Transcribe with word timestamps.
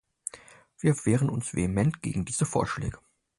Wir 0.79 0.95
wehren 1.05 1.29
uns 1.29 1.53
vehement 1.53 2.01
gegen 2.01 2.25
diese 2.25 2.47
Vorschläge. 2.47 2.97